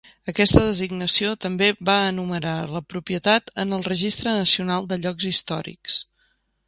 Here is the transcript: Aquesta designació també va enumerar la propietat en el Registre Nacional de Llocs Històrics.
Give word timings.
Aquesta 0.31 0.61
designació 0.67 1.33
també 1.45 1.67
va 1.89 1.97
enumerar 2.13 2.55
la 2.77 2.83
propietat 2.95 3.53
en 3.65 3.75
el 3.79 3.85
Registre 3.91 4.35
Nacional 4.39 4.93
de 4.95 4.99
Llocs 5.05 5.29
Històrics. 5.35 6.01